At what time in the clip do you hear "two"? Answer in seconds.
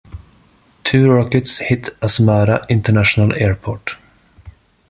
0.83-1.11